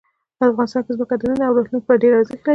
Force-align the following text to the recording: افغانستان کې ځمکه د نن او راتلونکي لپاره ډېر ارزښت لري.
افغانستان 0.51 0.81
کې 0.85 0.91
ځمکه 0.97 1.15
د 1.19 1.21
نن 1.29 1.39
او 1.47 1.53
راتلونکي 1.57 1.83
لپاره 1.83 2.01
ډېر 2.03 2.13
ارزښت 2.19 2.39
لري. 2.43 2.49